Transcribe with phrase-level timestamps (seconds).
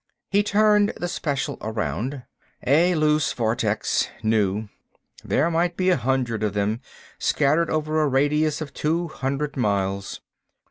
[0.31, 2.23] He turned the Special around.
[2.65, 4.67] A loose vortex—new.
[5.23, 6.81] There might be a hundred of them,
[7.19, 10.19] scattered over a radius of two hundred miles.